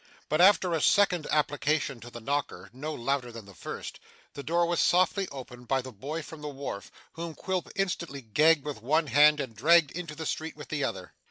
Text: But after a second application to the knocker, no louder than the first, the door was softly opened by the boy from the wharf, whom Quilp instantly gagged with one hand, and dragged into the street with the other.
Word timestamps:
But 0.29 0.41
after 0.41 0.73
a 0.73 0.81
second 0.81 1.27
application 1.29 1.99
to 1.99 2.09
the 2.09 2.19
knocker, 2.19 2.71
no 2.73 2.91
louder 2.91 3.31
than 3.31 3.45
the 3.45 3.53
first, 3.53 3.99
the 4.33 4.41
door 4.41 4.65
was 4.65 4.79
softly 4.79 5.27
opened 5.27 5.67
by 5.67 5.83
the 5.83 5.91
boy 5.91 6.23
from 6.23 6.41
the 6.41 6.49
wharf, 6.49 6.91
whom 7.13 7.35
Quilp 7.35 7.69
instantly 7.75 8.21
gagged 8.23 8.65
with 8.65 8.81
one 8.81 9.05
hand, 9.05 9.39
and 9.39 9.55
dragged 9.55 9.91
into 9.91 10.15
the 10.15 10.25
street 10.25 10.55
with 10.57 10.69
the 10.69 10.83
other. 10.83 11.13